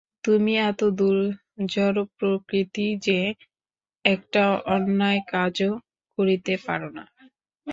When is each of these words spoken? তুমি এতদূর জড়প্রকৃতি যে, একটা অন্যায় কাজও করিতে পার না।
তুমি 0.23 0.53
এতদূর 0.69 1.17
জড়প্রকৃতি 1.73 2.87
যে, 3.07 3.19
একটা 4.05 4.43
অন্যায় 4.67 5.21
কাজও 5.27 5.71
করিতে 6.17 6.53
পার 6.65 6.81
না। 6.95 7.03